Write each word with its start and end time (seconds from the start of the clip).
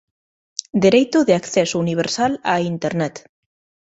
Dereito 0.83 1.19
de 1.27 1.33
acceso 1.39 1.75
universal 1.85 2.31
á 2.51 2.55
internet. 2.73 3.15